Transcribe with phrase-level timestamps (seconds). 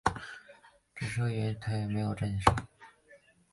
[0.95, 2.55] 只设有月台而没有站舍。